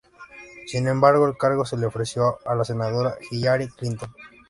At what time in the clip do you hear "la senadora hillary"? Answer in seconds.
2.55-3.67